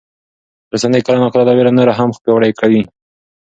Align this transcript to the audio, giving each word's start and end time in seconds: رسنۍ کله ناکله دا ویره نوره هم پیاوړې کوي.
رسنۍ 0.73 1.01
کله 1.05 1.17
ناکله 1.23 1.43
دا 1.45 1.53
ویره 1.55 1.71
نوره 1.77 1.93
هم 1.99 2.09
پیاوړې 2.23 2.51
کوي. 2.59 2.81